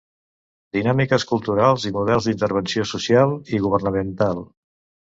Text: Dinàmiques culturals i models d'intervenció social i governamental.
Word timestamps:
Dinàmiques 0.77 1.25
culturals 1.33 1.85
i 1.91 1.93
models 1.99 2.31
d'intervenció 2.31 2.89
social 2.97 3.39
i 3.59 3.63
governamental. 3.69 4.45